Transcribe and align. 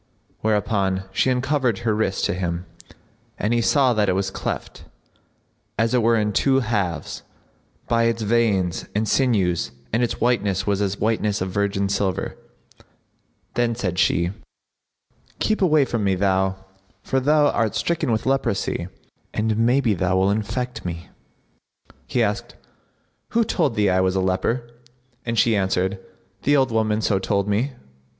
Whereupon 0.39 1.03
she 1.11 1.29
uncovered 1.29 1.77
her 1.85 1.95
wrist[FN#60] 1.95 2.25
to 2.25 2.33
him, 2.33 2.65
and 3.37 3.53
he 3.53 3.61
saw 3.61 3.93
that 3.93 4.09
it 4.09 4.13
was 4.15 4.31
cleft, 4.31 4.85
as 5.77 5.93
it 5.93 6.01
were 6.01 6.15
in 6.15 6.33
two 6.33 6.61
halves, 6.61 7.21
by 7.87 8.05
its 8.05 8.23
veins 8.23 8.87
and 8.95 9.07
sinews 9.07 9.69
and 9.93 10.01
its 10.01 10.19
whiteness 10.19 10.65
was 10.65 10.81
as 10.81 10.95
the 10.95 11.01
whiteness 11.03 11.39
of 11.39 11.51
virgin 11.51 11.87
silver. 11.87 12.35
Then 13.53 13.75
said 13.75 13.99
she, 13.99 14.31
"Keep 15.37 15.61
away 15.61 15.85
from 15.85 16.03
me, 16.03 16.15
thou! 16.15 16.55
for 17.03 17.19
thou 17.19 17.51
art 17.51 17.75
stricken 17.75 18.11
with 18.11 18.25
leprosy, 18.25 18.87
and 19.35 19.55
maybe 19.55 19.93
thou 19.93 20.17
wilt 20.17 20.35
infect 20.35 20.83
me." 20.83 21.09
He 22.07 22.23
asked, 22.23 22.55
"Who 23.33 23.43
told 23.43 23.75
thee 23.75 23.91
I 23.91 23.99
was 24.01 24.15
a 24.15 24.19
leper?" 24.19 24.67
and 25.27 25.37
she 25.37 25.55
answered, 25.55 25.99
"The 26.41 26.57
old 26.57 26.71
woman 26.71 27.01
so 27.01 27.19
told 27.19 27.47
me." 27.47 27.73